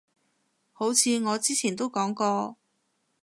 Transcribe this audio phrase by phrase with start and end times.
[0.73, 2.57] 好似我之前都講過